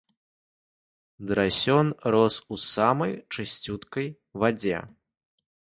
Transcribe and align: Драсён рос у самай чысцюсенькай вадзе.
Драсён 1.31 1.87
рос 2.15 2.41
у 2.57 2.61
самай 2.73 3.13
чысцюсенькай 3.33 4.07
вадзе. 4.43 4.79